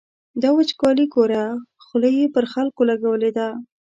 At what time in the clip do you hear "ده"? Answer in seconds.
3.37-3.49